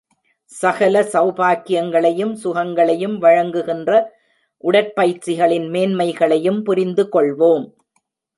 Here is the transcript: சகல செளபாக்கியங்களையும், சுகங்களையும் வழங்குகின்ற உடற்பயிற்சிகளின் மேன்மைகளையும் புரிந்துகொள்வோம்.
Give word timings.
சகல 0.51 1.01
செளபாக்கியங்களையும், 1.01 2.31
சுகங்களையும் 2.33 3.17
வழங்குகின்ற 3.17 3.91
உடற்பயிற்சிகளின் 4.63 5.67
மேன்மைகளையும் 5.69 6.59
புரிந்துகொள்வோம். 6.63 7.65